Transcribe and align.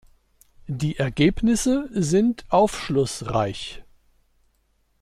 Die 0.65 0.97
Ergebnisse 0.97 1.87
sind 1.93 2.45
aufschlussreich. 2.49 3.83